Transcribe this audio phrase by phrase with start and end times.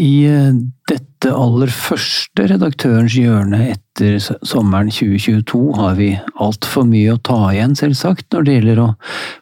[0.00, 0.54] I eh,
[0.88, 4.16] dette aller første Redaktørens hjørne etter
[4.48, 8.88] sommeren 2022 har vi altfor mye å ta igjen, selvsagt, når det gjelder å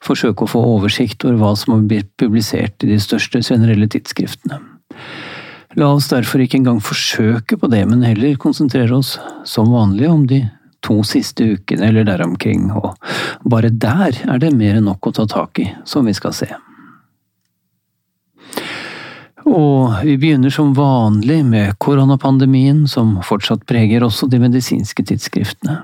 [0.05, 4.59] forsøke å få oversikt over hva som har blitt publisert i de største generelle tidsskriftene.
[5.79, 9.15] La oss derfor ikke engang forsøke på det, men heller konsentrere oss
[9.47, 10.43] som vanlig om de
[10.83, 12.97] to siste ukene eller deromkring, og
[13.47, 16.51] bare der er det mer enn nok å ta tak i, som vi skal se.
[19.49, 25.81] Og vi begynner som vanlig med koronapandemien, som fortsatt preger også de medisinske tidsskriftene.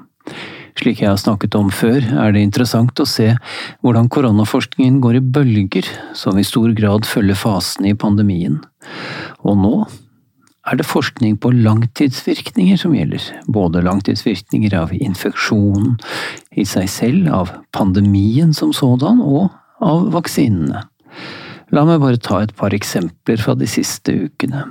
[0.74, 3.30] Slik jeg har snakket om før, er det interessant å se
[3.86, 8.58] hvordan koronaforskningen går i bølger, som i stor grad følger fasene i pandemien.
[9.46, 9.74] Og nå
[10.64, 15.94] er det forskning på langtidsvirkninger som gjelder, både langtidsvirkninger av infeksjonen
[16.58, 19.52] i seg selv, av pandemien som sådan, og
[19.84, 20.84] av vaksinene.
[21.72, 24.66] La meg bare ta et par eksempler fra de siste ukene.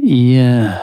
[0.00, 0.76] I uh,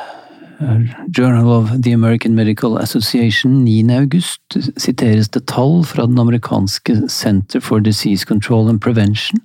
[1.12, 3.92] Journal of the American Medical Association 9.
[3.94, 9.42] august siteres det tall fra den amerikanske Center for Disease Control and Prevention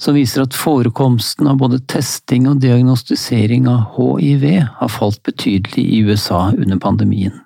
[0.00, 4.46] som viser at forekomsten av både testing og diagnostisering av hiv
[4.80, 7.36] har falt betydelig i USA under pandemien.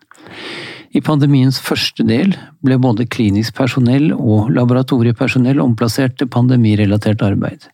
[0.95, 7.67] I pandemiens første del ble både klinisk personell og laboratoriepersonell omplassert til pandemirelatert arbeid.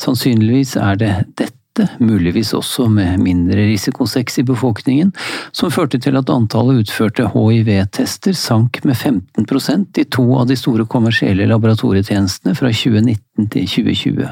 [0.00, 5.12] Sannsynligvis er det dette muligvis også med mindre risikosex i befolkningen,
[5.54, 10.88] som førte til at antallet utførte hiv-tester sank med 15% i to av de store
[10.90, 14.28] kommersielle laboratorietjenestene fra 2019 til 2020,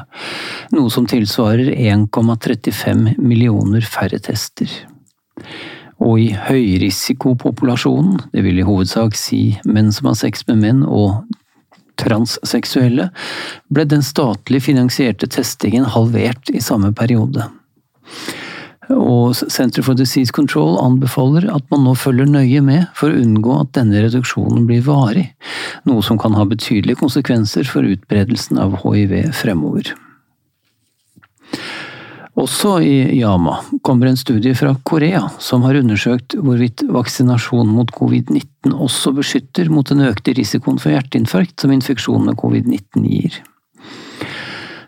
[0.75, 4.81] noe som tilsvarer 1,35 millioner færre tester
[5.99, 11.25] og i høyrisikopopulasjonen, det vil i hovedsak si menn som har sex med menn og
[11.99, 13.09] transseksuelle,
[13.73, 17.49] ble den statlig finansierte testingen halvert i samme periode.
[18.89, 23.59] Og Center for Disease Control anbefaler at man nå følger nøye med for å unngå
[23.59, 25.27] at denne reduksjonen blir varig,
[25.85, 29.93] noe som kan ha betydelige konsekvenser for utbredelsen av hiv fremover.
[32.37, 38.75] Også i Yama kommer en studie fra Korea som har undersøkt hvorvidt vaksinasjon mot covid-19
[38.75, 43.39] også beskytter mot den økte risikoen for hjerteinfarkt som infeksjon med covid-19 gir.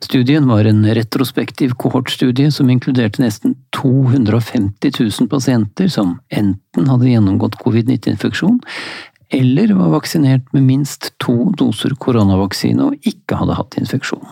[0.02, 7.56] Studien var en retrospektiv kohortstudie som inkluderte nesten 250 000 pasienter som enten hadde gjennomgått
[7.62, 8.60] covid-19-infeksjon,
[9.32, 14.26] eller var vaksinert med minst to doser koronavaksine og ikke hadde hatt infeksjon.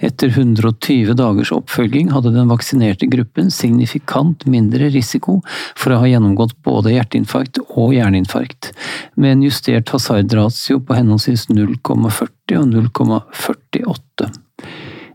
[0.00, 5.40] Etter 120 dagers oppfølging hadde den vaksinerte gruppen signifikant mindre risiko
[5.78, 8.72] for å ha gjennomgått både hjerteinfarkt og hjerneinfarkt,
[9.20, 14.30] med en justert hasardratio på henholdsvis 0,40 og 0,48.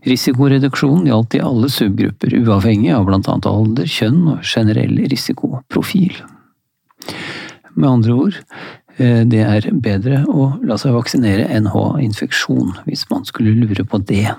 [0.06, 6.20] Risikoreduksjonen gjaldt i alle subgrupper, uavhengig av blant annet alder, kjønn og generell risikoprofil.
[7.74, 8.38] Med andre ord,
[8.96, 14.00] det er bedre å la seg vaksinere enn ha infeksjon, hvis man skulle lure på
[14.08, 14.30] det.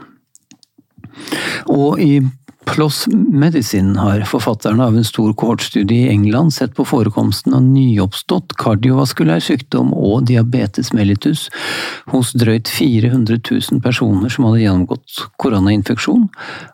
[1.69, 2.22] Og i
[2.68, 8.57] PLOS Medicine har forfatterne av en stor kohortstudie i England sett på forekomsten av nyoppstått
[8.59, 11.45] kardiovaskulær sykdom og diabetes mellitus
[12.12, 16.28] hos drøyt 400 000 personer som hadde gjennomgått koronainfeksjon,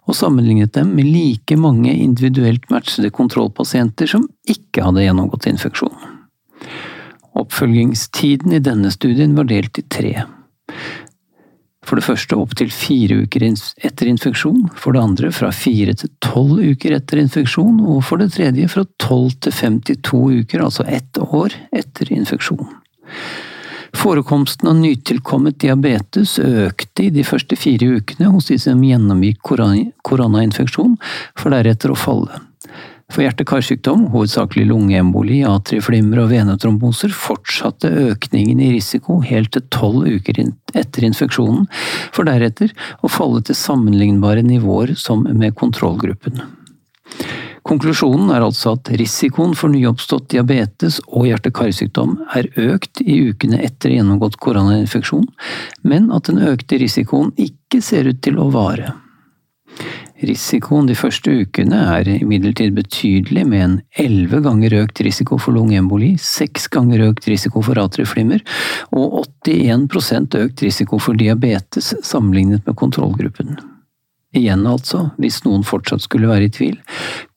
[0.08, 5.94] og sammenlignet dem med like mange individuelt matchede kontrollpasienter som ikke hadde gjennomgått infeksjon.
[7.40, 10.14] Oppfølgingstiden i denne studien var delt i tre.
[11.84, 16.62] For det første opptil fire uker etter infeksjon, for det andre fra fire til tolv
[16.62, 21.58] uker etter infeksjon, og for det tredje fra tolv til 52 uker, altså ett år
[21.76, 22.64] etter infeksjon.
[23.94, 29.44] Forekomsten av nytilkommet diabetes økte i de første fire ukene hos de som gjennomgikk
[30.08, 30.98] koronainfeksjon,
[31.38, 32.42] for deretter å falle.
[33.14, 40.40] For hjerte-karsykdom, hovedsakelig lungeemboli, atrieflimmer og venetromboser, fortsatte økningen i risiko helt til tolv uker
[40.74, 41.68] etter infeksjonen,
[42.16, 42.74] for deretter
[43.06, 46.42] å falle til sammenlignbare nivåer som med kontrollgruppen.
[47.64, 53.94] Konklusjonen er altså at risikoen for nyoppstått diabetes og hjerte-karsykdom er økt i ukene etter
[53.94, 55.30] gjennomgått koronainfeksjon,
[55.86, 58.96] men at den økte risikoen ikke ser ut til å vare.
[60.24, 66.14] Risikoen de første ukene er imidlertid betydelig, med en elleve ganger økt risiko for lungeemboli,
[66.22, 68.40] seks ganger økt risiko for atrieflimmer
[68.96, 73.58] og 81% økt risiko for diabetes sammenlignet med kontrollgruppen.
[74.34, 76.80] Igjen altså, hvis noen fortsatt skulle være i tvil,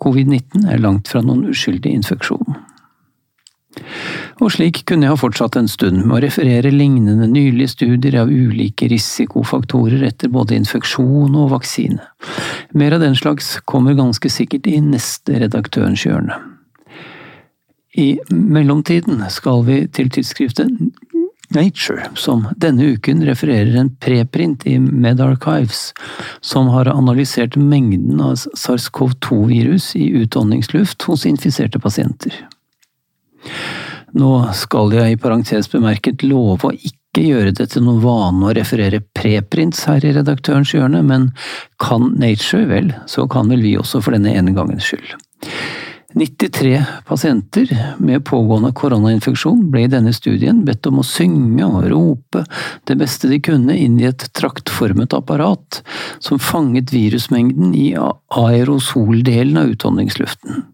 [0.02, 2.56] covid-19 er langt fra noen uskyldig infeksjon.
[4.36, 8.28] Og slik kunne jeg ha fortsatt en stund med å referere lignende nylige studier av
[8.28, 12.04] ulike risikofaktorer etter både infeksjon og vaksine.
[12.76, 16.36] Mer av den slags kommer ganske sikkert i neste redaktørens hjørne.
[17.96, 20.68] I mellomtiden skal vi til tidsskriftet
[21.54, 25.92] Nature, som denne uken refererer en preprint i MedArchives,
[26.44, 32.34] som har analysert mengden av SARS-CoV-2-virus i utåndingsluft hos infiserte pasienter.
[34.16, 38.54] Nå skal jeg i parentes bemerket love å ikke gjøre det til noen vane å
[38.56, 41.30] referere preprints her i redaktørens hjørne, men
[41.82, 45.16] kan Nature, vel, så kan vel vi også for denne ene gangens skyld.
[46.16, 47.68] 93 pasienter
[48.00, 52.44] med pågående koronainfeksjon ble i denne studien bedt om å synge og rope
[52.88, 55.82] det beste de kunne inn i et traktformet apparat
[56.24, 60.64] som fanget virusmengden i aerosoldelen av utåndingsluften.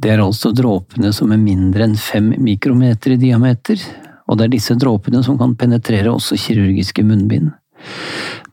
[0.00, 3.82] Det er altså dråpene som er mindre enn fem mikrometer i diameter,
[4.30, 7.50] og det er disse dråpene som kan penetrere også kirurgiske munnbind.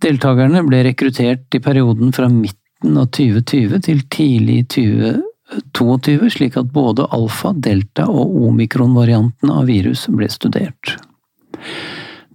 [0.03, 7.07] Deltakerne ble rekruttert i perioden fra midten av 2020 til tidlig 2022, slik at både
[7.15, 10.97] alfa-, delta- og omikron-variantene av virus ble studert.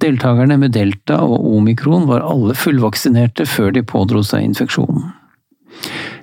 [0.02, 5.12] Deltakerne med delta og omikron var alle fullvaksinerte før de pådro seg infeksjonen.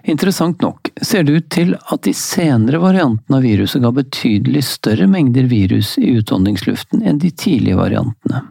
[0.09, 5.05] Interessant nok ser det ut til at de senere variantene av viruset ga betydelig større
[5.09, 8.41] mengder virus i utåndingsluften enn de tidlige variantene.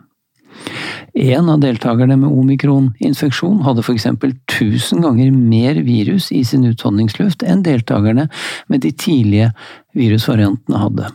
[1.18, 7.64] En av deltakerne med omikron-infeksjon hadde eksempel 1000 ganger mer virus i sin utåndingsluft enn
[7.66, 8.28] deltakerne
[8.70, 9.50] med de tidlige
[9.98, 11.10] virusvariantene hadde.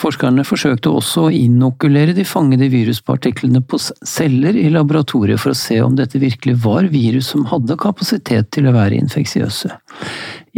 [0.00, 5.78] Forskerne forsøkte også å inokulere de fangede viruspartiklene på celler i laboratoriet for å se
[5.84, 9.70] om dette virkelig var virus som hadde kapasitet til å være infeksiøse.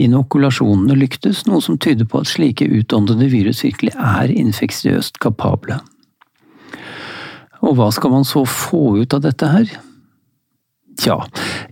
[0.05, 5.81] Inokulasjonene lyktes, noe som tyder på at slike utåndede virus virkelig er infeksiøst kapable.
[7.65, 9.75] Og hva skal man så få ut av dette her?
[11.01, 11.17] Tja,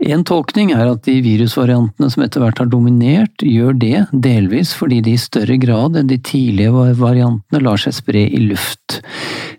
[0.03, 5.01] en tolkning er at de virusvariantene som etter hvert har dominert, gjør det delvis fordi
[5.05, 8.99] de i større grad enn de tidlige variantene lar seg spre i luft.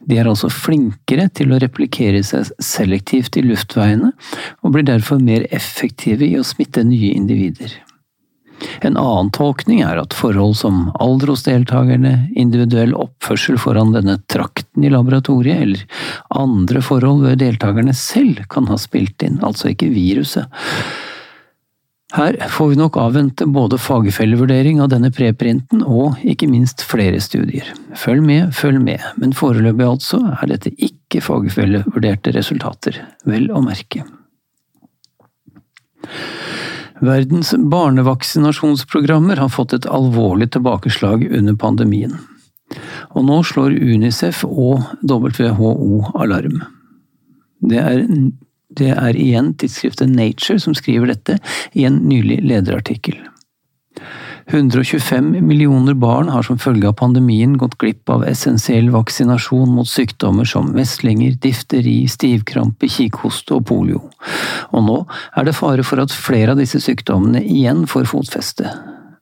[0.03, 4.11] De er altså flinkere til å replikere seg selektivt i luftveiene,
[4.61, 7.79] og blir derfor mer effektive i å smitte nye individer.
[8.81, 14.85] En annen tolkning er at forhold som alder hos deltakerne, individuell oppførsel foran denne trakten
[14.85, 15.85] i laboratoriet, eller
[16.43, 20.47] andre forhold ved deltakerne selv kan ha spilt inn, altså ikke viruset.
[22.13, 27.71] Her får vi nok avvente både fagfellevurdering av denne preprinten og ikke minst flere studier.
[27.97, 34.05] Følg med, følg med, men foreløpig altså er dette ikke fagfellevurderte resultater, vel å merke.
[37.03, 42.15] Verdens barnevaksinasjonsprogrammer har fått et alvorlig tilbakeslag under pandemien.
[43.11, 46.61] Og nå slår Unicef og WHO alarm.
[47.63, 48.05] Det er,
[48.79, 51.37] det er igjen tidsskriftet Nature som skriver dette
[51.75, 53.19] i en nylig lederartikkel.
[54.45, 60.45] 125 millioner barn har som følge av pandemien gått glipp av essensiell vaksinasjon mot sykdommer
[60.45, 64.01] som meslinger, difteri, stivkrampe, kikhoste og polio.
[64.75, 64.97] Og nå
[65.39, 68.67] er det fare for at flere av disse sykdommene igjen får fotfeste,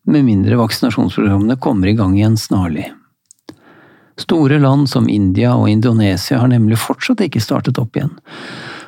[0.09, 2.87] med mindre vaksinasjonsprogrammene kommer i gang igjen snarlig.
[4.19, 8.17] Store land som India og Indonesia har nemlig fortsatt ikke startet opp igjen,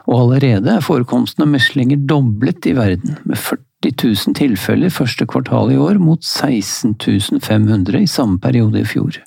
[0.09, 5.27] og allerede er forekomsten av meslinger doblet i verden, med 40 40 000 tilfeller første
[5.29, 6.95] kvartal i år, mot 16
[7.43, 9.19] 500 i samme periode i fjor.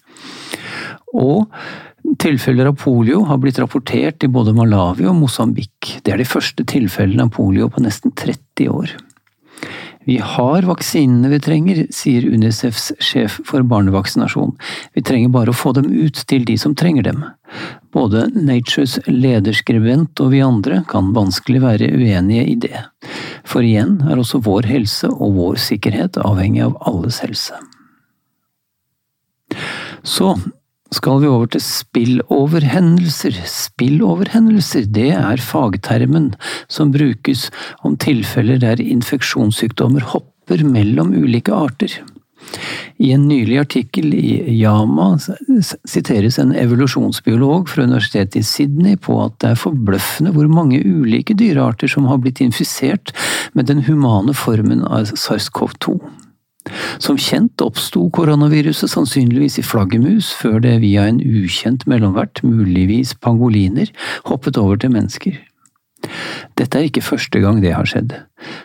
[1.16, 1.50] Og
[2.22, 5.98] tilfeller av polio har blitt rapportert i både Malawi og Mosambik.
[6.04, 8.94] Det er de første tilfellene av polio på nesten 30 år.
[10.06, 14.52] Vi har vaksinene vi trenger, sier Unicefs sjef for barnevaksinasjon.
[14.94, 17.24] Vi trenger bare å få dem ut til de som trenger dem.
[17.96, 22.82] Både Natures lederskribent og vi andre kan vanskelig være uenige i det.
[23.48, 27.56] For igjen er også vår helse og vår sikkerhet avhengig av alles helse.
[30.04, 30.34] Så
[30.94, 33.40] skal vi over til spilloverhendelser.
[33.50, 36.34] Spilloverhendelser, det er fagtermen
[36.68, 37.48] som brukes
[37.86, 41.96] om tilfeller der infeksjonssykdommer hopper mellom ulike arter.
[42.96, 45.10] I en nylig artikkel i Yama
[45.84, 51.36] siteres en evolusjonsbiolog fra universitetet i Sydney på at det er forbløffende hvor mange ulike
[51.36, 53.12] dyrearter som har blitt infisert
[53.54, 55.98] med den humane formen av SARS-CoV-2.
[56.98, 63.92] Som kjent oppsto koronaviruset sannsynligvis i flaggermus, før det via en ukjent mellomvert, muligvis pangoliner,
[64.26, 65.36] hoppet over til mennesker.
[66.58, 68.14] Dette er ikke første gang det har skjedd.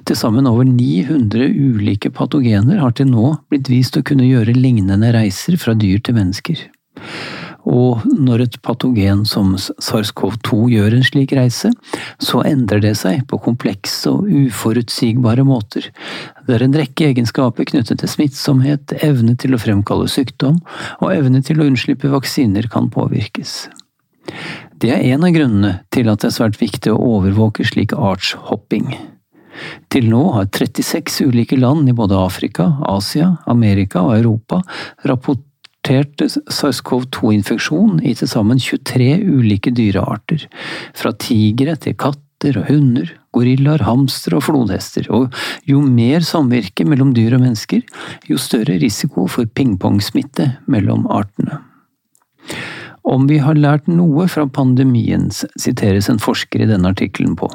[0.07, 5.13] Til sammen over 900 ulike patogener har til nå blitt vist å kunne gjøre lignende
[5.15, 6.65] reiser fra dyr til mennesker.
[7.69, 11.69] Og når et patogen som SARS-CoV-2 gjør en slik reise,
[12.21, 15.91] så endrer det seg på komplekse og uforutsigbare måter.
[16.48, 20.57] Det er en rekke egenskaper knyttet til smittsomhet, evne til å fremkalle sykdom,
[21.00, 23.69] og evne til å unnslippe vaksiner kan påvirkes.
[24.81, 28.95] Det er en av grunnene til at det er svært viktig å overvåke slik artshopping.
[29.93, 34.63] Til nå har 36 ulike land i både Afrika, Asia, Amerika og Europa
[35.05, 40.47] rapportert SARS-CoV-2-infeksjon i til sammen 23 ulike dyrearter,
[40.97, 45.29] fra tigre til katter og hunder, gorillaer, hamstere og flodhester, og
[45.69, 47.85] jo mer samvirke mellom dyr og mennesker,
[48.25, 51.67] jo større risiko for pingpongsmitte mellom artene.
[53.03, 57.50] Om vi har lært noe fra pandemien, siteres en forsker i denne artikkelen på,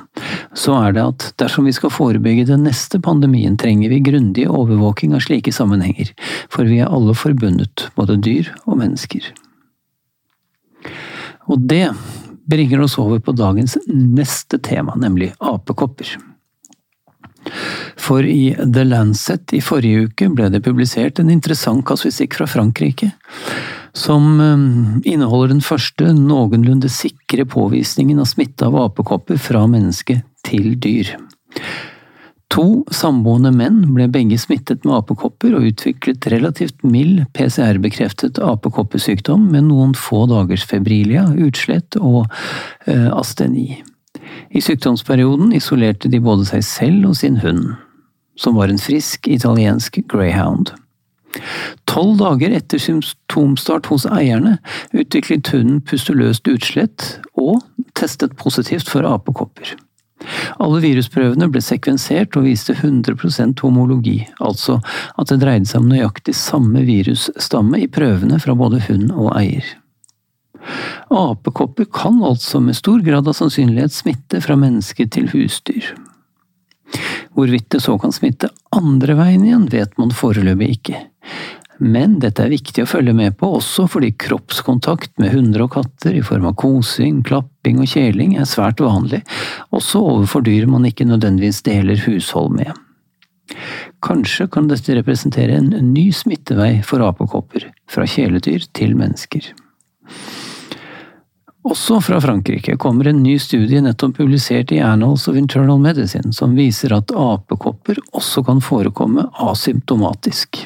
[0.58, 5.14] så er det at dersom vi skal forebygge den neste pandemien, trenger vi grundig overvåking
[5.14, 6.10] av slike sammenhenger,
[6.50, 9.30] for vi er alle forbundet, både dyr og mennesker.
[11.46, 11.92] Og det
[12.50, 16.16] bringer oss over på dagens neste tema, nemlig apekopper.
[17.96, 23.12] For i The Lancet i forrige uke ble det publisert en interessant kasuistikk fra Frankrike
[23.96, 30.74] som eh, inneholder den første noenlunde sikre påvisningen av smitte av apekopper fra menneske til
[30.82, 31.14] dyr.
[32.54, 39.66] To samboende menn ble begge smittet med apekopper og utviklet relativt mild PCR-bekreftet apekoppesykdom med
[39.72, 42.28] noen få dagers febrilia, utslett og
[42.86, 43.82] eh, asteni.
[44.54, 47.74] I sykdomsperioden isolerte de både seg selv og sin hund,
[48.38, 50.70] som var en frisk italiensk greyhound.
[51.90, 54.58] Tolv dager etter symptomstart hos eierne
[54.96, 57.62] utviklet hunden pustuløst utslett og
[57.98, 59.76] testet positivt for apekopper.
[60.62, 64.78] Alle virusprøvene ble sekvensert og viste 100% homologi, altså
[65.20, 69.66] at det dreide seg om nøyaktig samme virusstamme i prøvene fra både hund og eier.
[71.12, 75.92] Apekopper kan altså med stor grad av sannsynlighet smitte fra menneske til husdyr.
[77.36, 81.02] Hvorvidt det så kan smitte andre veien igjen, vet man foreløpig ikke.
[81.78, 86.16] Men dette er viktig å følge med på, også fordi kroppskontakt med hunder og katter
[86.16, 89.20] i form av kosing, klapping og kjeling er svært vanlig,
[89.76, 92.72] også overfor dyr man ikke nødvendigvis deler hushold med.
[94.04, 99.52] Kanskje kan dette representere en ny smittevei for apekopper, fra kjæledyr til mennesker.
[101.66, 106.54] Også fra Frankrike kommer en ny studie nettopp publisert i Annals of Internal Medicine som
[106.54, 110.62] viser at apekopper også kan forekomme asymptomatisk.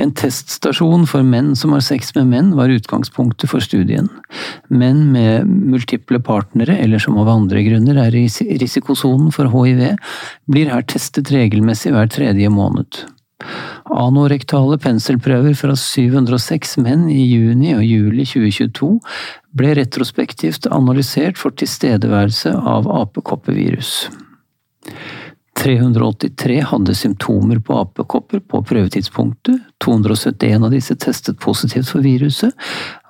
[0.00, 4.06] En teststasjon for menn som har sex med menn, var utgangspunktet for studien.
[4.72, 8.24] Menn med multiple partnere, eller som av andre grunner er i
[8.62, 9.82] risikosonen for hiv,
[10.48, 13.02] blir her testet regelmessig hver tredje måned.
[13.92, 18.92] Anorektale penselprøver fra 706 menn i juni og juli 2022
[19.58, 24.06] ble retrospektivt analysert for tilstedeværelse av apekoppevirus.
[25.62, 32.56] 383 hadde symptomer på apekopper på prøvetidspunktet, 271 av disse testet positivt for viruset,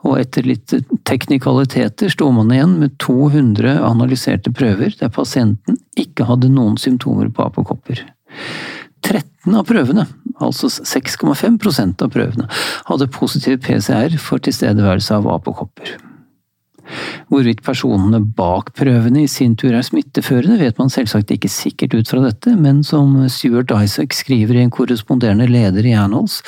[0.02, 0.74] og etter litt
[1.08, 7.46] teknikaliteter sto man igjen med 200 analyserte prøver der pasienten ikke hadde noen symptomer på
[7.46, 8.02] apekopper.
[9.02, 10.06] 13 av prøvene,
[10.42, 12.49] altså 6,5% av prøvene,
[12.88, 15.99] hadde positiv PCR for tilstedeværelse av apekopper.
[17.30, 22.11] Hvorvidt personene bak prøvene i sin tur er smitteførende, vet man selvsagt ikke sikkert ut
[22.11, 26.40] fra dette, men som Stuart Isaac skriver i en korresponderende leder i Annals,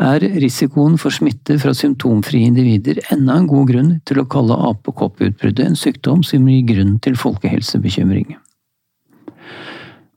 [0.00, 5.66] er risikoen for smitte fra symptomfrie individer enda en god grunn til å kalle apekopputbruddet
[5.66, 8.36] en sykdom som gir grunn til folkehelsebekymring.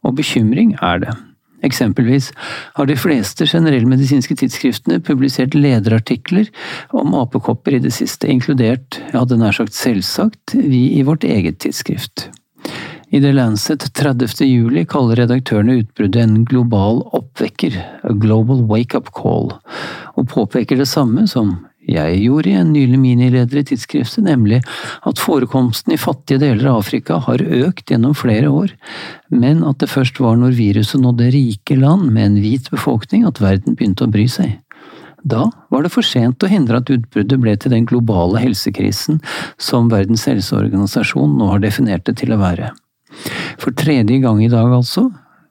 [0.06, 1.16] Og bekymring er det.
[1.66, 2.32] Eksempelvis
[2.78, 6.52] har de fleste generellmedisinske tidsskriftene publisert lederartikler
[6.96, 11.62] om apekopper i det siste, inkludert, jeg hadde nær sagt selvsagt, vi i vårt eget
[11.66, 12.30] tidsskrift.
[13.14, 14.42] I The Lancet 30.
[14.48, 19.54] juli kaller redaktørene utbruddet en global oppvekker, a global wake-up call,
[20.16, 21.54] og påpeker det samme som
[21.86, 24.62] jeg gjorde i en nylig minileder i tidsskriftet, nemlig
[25.06, 28.74] at forekomsten i fattige deler av Afrika har økt gjennom flere år,
[29.30, 33.42] men at det først var når viruset nådde rike land med en hvit befolkning at
[33.44, 34.58] verden begynte å bry seg.
[35.26, 39.22] Da var det for sent å hindre at utbruddet ble til den globale helsekrisen
[39.58, 42.70] som Verdens helseorganisasjon nå har definert det til å være.
[43.62, 45.08] For tredje gang i dag, altså,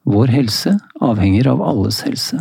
[0.07, 2.39] vår helse avhenger av alles helse.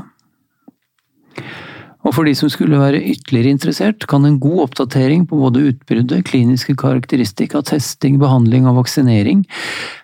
[2.04, 6.26] Og for de som skulle være ytterligere interessert, kan en god oppdatering på både utbruddet,
[6.28, 9.46] kliniske karakteristika, testing, behandling og vaksinering,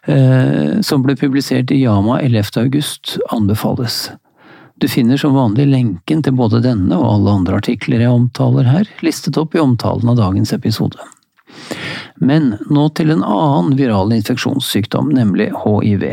[0.08, 2.56] eh, som ble publisert i Yama 11.
[2.64, 4.08] august, anbefales.
[4.80, 8.88] Du finner som vanlig lenken til både denne og alle andre artikler jeg omtaler her,
[9.04, 10.96] listet opp i omtalen av dagens episode.
[12.16, 16.06] Men nå til en annen viral infeksjonssykdom, nemlig hiv.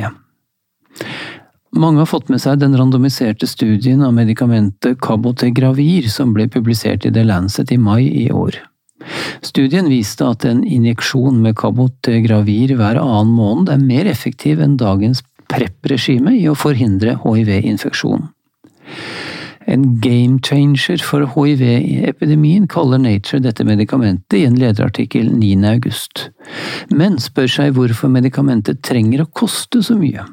[1.76, 7.12] Mange har fått med seg den randomiserte studien av medikamentet Cabotegravir som ble publisert i
[7.12, 8.62] The Lancet i mai i år.
[9.46, 15.22] Studien viste at en injeksjon med Cabotegravir hver annen måned er mer effektiv enn dagens
[15.52, 18.28] PREP-regime i å forhindre hiv-infeksjon.
[19.68, 25.68] En game changer for hiv-epidemien kaller Nature dette medikamentet i en lederartikkel 9.
[25.68, 26.30] august,
[26.88, 30.24] men spør seg hvorfor medikamentet trenger å koste så mye.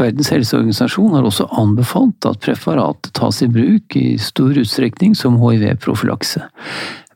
[0.00, 6.46] Verdens helseorganisasjon har også anbefalt at preparatet tas i bruk i stor utstrekning som hiv-profylakse,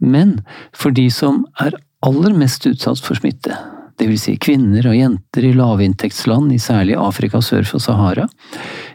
[0.01, 0.39] men
[0.77, 3.57] for de som er aller mest utsatt for smitte,
[3.97, 8.27] vil si kvinner og jenter i lavinntektsland i særlig Afrika sør for Sahara,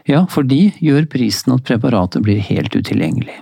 [0.06, 3.40] ja, for de gjør prisen at preparatet blir helt utilgjengelig.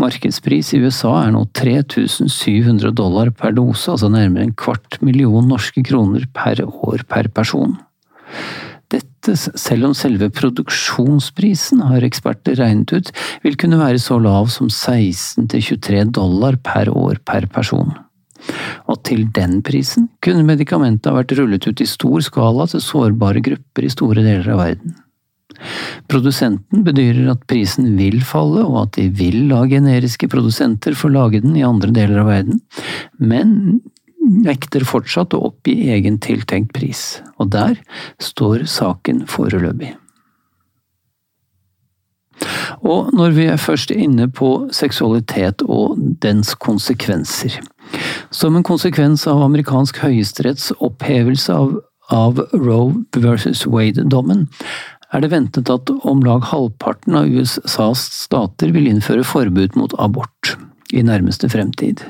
[0.00, 5.84] Markedspris i USA er nå 3700 dollar per dose, altså nærmere en kvart million norske
[5.84, 7.76] kroner per år per person.
[9.22, 13.10] Dette, selv om selve produksjonsprisen, har eksperter regnet ut,
[13.44, 17.92] vil kunne være så lav som 16 23 dollar per år per person.
[18.90, 23.44] Og til den prisen kunne medikamentet ha vært rullet ut i stor skala til sårbare
[23.46, 24.98] grupper i store deler av verden.
[26.10, 31.44] Produsenten bedyrer at prisen vil falle, og at de vil la generiske produsenter få lage
[31.44, 32.58] den i andre deler av verden,
[33.22, 33.54] men
[34.22, 37.78] nekter fortsatt å oppgi egen tiltenkt pris, og der
[38.22, 39.96] står saken foreløpig.
[42.82, 47.60] Og når vi er først inne på seksualitet og dens konsekvenser,
[48.34, 51.76] som en konsekvens av amerikansk høyesteretts opphevelse av,
[52.10, 54.48] av Roe versus Wade-dommen,
[55.12, 60.56] er det ventet at om lag halvparten av USAs stater vil innføre forbud mot abort
[60.92, 62.00] i nærmeste fremtid.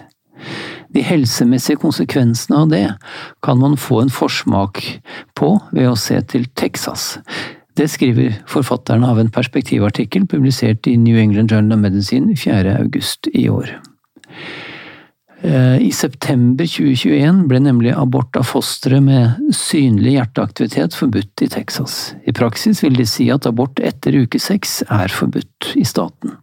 [0.93, 2.87] De helsemessige konsekvensene av det
[3.45, 4.83] kan man få en forsmak
[5.39, 7.17] på ved å se til Texas.
[7.77, 12.77] Det skriver forfatterne av en perspektivartikkel publisert i New England Journal of Medicine 4.
[12.83, 13.73] august i år.
[15.43, 22.15] Eh, I september 2021 ble nemlig abort av fostre med synlig hjerteaktivitet forbudt i Texas.
[22.31, 26.37] I praksis vil de si at abort etter uke seks er forbudt i staten.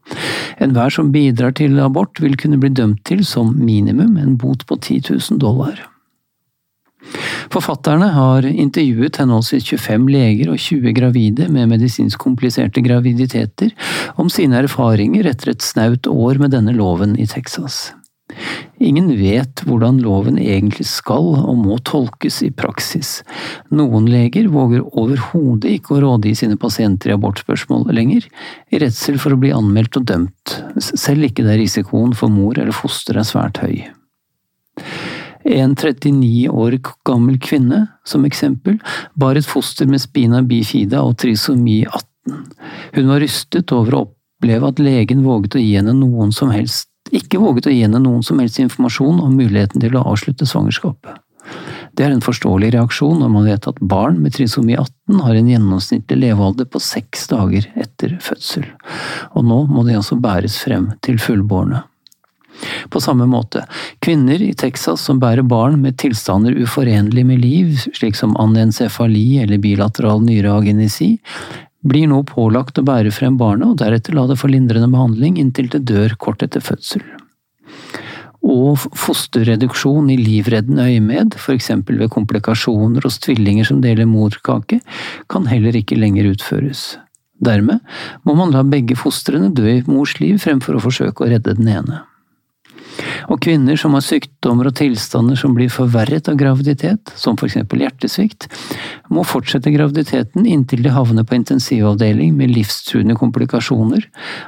[0.60, 4.76] Enhver som bidrar til abort vil kunne bli dømt til som minimum en bot på
[4.76, 5.80] 10 000 dollar.
[7.50, 13.72] Forfatterne har intervjuet henholdsvis 25 leger og 20 gravide med medisinsk kompliserte graviditeter
[14.20, 17.88] om sine erfaringer etter et snaut år med denne loven i Texas.
[18.80, 23.20] Ingen vet hvordan loven egentlig skal og må tolkes i praksis.
[23.76, 28.28] Noen leger våger overhodet ikke å rådgi sine pasienter i abortspørsmål lenger,
[28.72, 32.76] i redsel for å bli anmeldt og dømt, selv ikke der risikoen for mor eller
[32.76, 33.90] foster er svært høy.
[35.50, 38.78] En 39 år gammel kvinne, som eksempel,
[39.20, 42.40] bar et foster med spina bifida og trisomi 18.
[42.96, 46.89] Hun var rystet over å oppleve at legen våget å gi henne noen som helst
[47.16, 51.18] ikke våget å gi henne noen som helst informasjon om muligheten til å avslutte svangerskapet.
[51.98, 55.50] Det er en forståelig reaksjon når man vet at barn med trisomi 18 har en
[55.50, 58.68] gjennomsnittlig levealder på seks dager etter fødsel,
[59.34, 61.82] og nå må de altså bæres frem til fullbårne.
[62.92, 63.64] På samme måte,
[64.04, 69.62] kvinner i Texas som bærer barn med tilstander uforenlig med liv, slik som anencefali eller
[69.64, 71.14] bilateral nyreagenesi,
[71.88, 75.70] blir nå pålagt å bære frem barnet og deretter la det få lindrende behandling inntil
[75.72, 77.04] det dør kort etter fødsel.
[78.40, 84.80] Og fosterreduksjon i livreddende øyemed, for eksempel ved komplikasjoner hos tvillinger som deler morkake,
[85.32, 86.98] kan heller ikke lenger utføres.
[87.40, 87.84] Dermed
[88.28, 91.72] må man la begge fostrene dø i mors liv fremfor å forsøke å redde den
[91.72, 92.04] ene.
[93.30, 97.84] Og kvinner som har sykdommer og tilstander som blir forverret av graviditet, som for eksempel
[97.84, 98.48] hjertesvikt,
[99.14, 104.06] må fortsette graviditeten inntil de havner på intensivavdeling med livstruende komplikasjoner,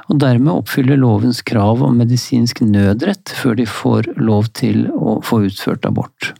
[0.08, 5.44] og dermed oppfyller lovens krav om medisinsk nødrett før de får lov til å få
[5.48, 6.32] utført abort.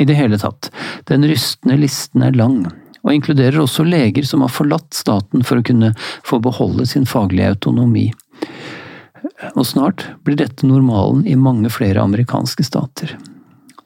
[0.00, 0.70] I det hele tatt,
[1.10, 2.62] den rystende listen er lang,
[3.00, 5.94] og inkluderer også leger som har forlatt staten for å kunne
[6.26, 8.10] få beholde sin faglige autonomi
[9.54, 13.16] og snart blir dette normalen i mange flere amerikanske stater.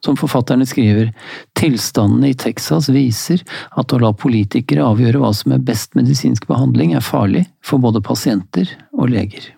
[0.04, 1.14] Som forfatterne skriver,
[1.56, 3.40] tilstandene i Texas viser
[3.72, 8.04] at å la politikere avgjøre hva som er best medisinsk behandling, er farlig for både
[8.04, 9.48] pasienter og leger.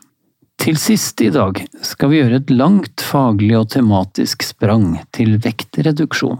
[0.62, 6.38] Til sist i dag skal vi gjøre et langt faglig og tematisk sprang til vektreduksjon.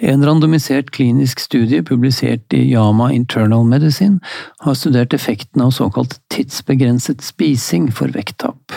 [0.00, 4.20] En randomisert klinisk studie publisert i Yama Internal Medicine
[4.64, 8.76] har studert effekten av såkalt tidsbegrenset spising for vekttap.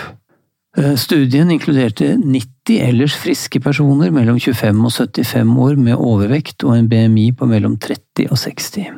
[0.77, 6.75] Eh, studien inkluderte 90 ellers friske personer mellom 25 og 75 år med overvekt og
[6.77, 8.91] en BMI på mellom 30 og 60.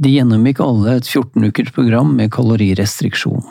[0.00, 3.42] De gjennomgikk alle et 14 ukers program med kalorirestriksjon.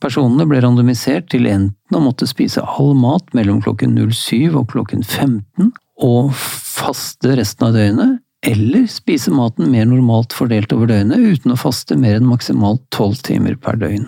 [0.00, 5.02] Personene ble randomisert til enten å måtte spise all mat mellom klokken 07 og klokken
[5.02, 11.54] 15, og faste resten av døgnet, eller spise maten mer normalt fordelt over døgnet uten
[11.54, 14.06] å faste mer enn maksimalt tolv timer per døgn.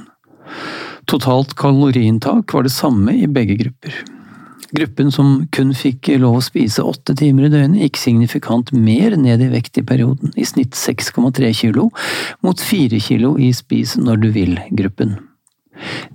[1.10, 3.96] Totalt kaloriinntak var det samme i begge grupper.
[4.70, 9.42] Gruppen som kun fikk lov å spise åtte timer i døgnet, gikk signifikant mer ned
[9.42, 11.88] i vekt i perioden, i snitt 6,3 kilo,
[12.46, 15.18] mot 4 kilo i spis når du vil-gruppen.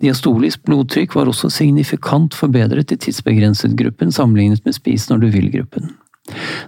[0.02, 5.94] Diastolisk blodtrykk var også signifikant forbedret i tidsbegrenset-gruppen sammenlignet med spis når du vil-gruppen.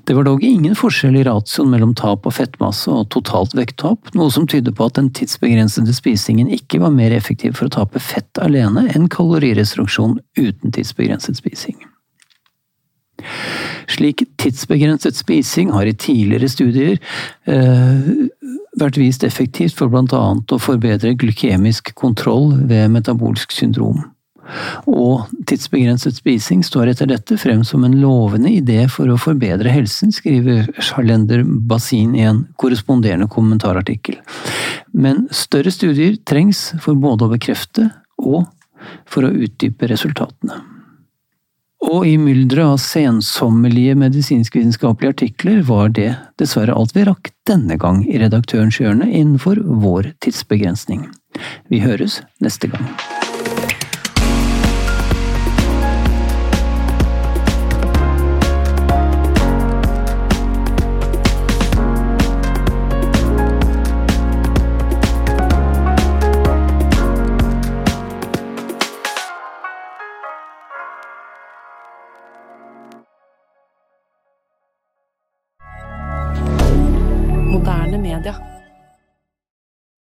[0.05, 4.29] Det var dog ingen forskjell i ratioen mellom tap av fettmasse og totalt vekttap, noe
[4.33, 8.43] som tyder på at den tidsbegrensede spisingen ikke var mer effektiv for å tape fett
[8.43, 11.86] alene enn kalorirestriksjon uten tidsbegrenset spising.
[13.91, 16.97] Slik tidsbegrenset spising har i tidligere studier
[17.47, 18.11] eh,
[18.77, 24.03] vært vist effektivt for annet å forbedre glykemisk kontroll ved metabolsk syndrom.
[24.87, 30.13] Og tidsbegrenset spising står etter dette frem som en lovende idé for å forbedre helsen,
[30.15, 34.21] skriver Charlender Basin i en korresponderende kommentarartikkel.
[34.95, 37.89] Men større studier trengs for både å bekrefte
[38.23, 38.45] og
[39.09, 40.76] for å utdype resultatene.
[41.85, 46.09] Og i mylderet av sensommelige medisinskvitenskapelige artikler var det
[46.41, 51.05] dessverre alt vi rakk denne gang i Redaktørens hjørne innenfor vår tidsbegrensning.
[51.69, 52.89] Vi høres neste gang.